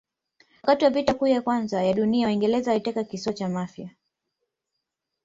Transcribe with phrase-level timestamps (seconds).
[0.63, 3.95] wakati wa vita kuu ya kwanza ya dunia waingereza waliteka kisiwa cha mafia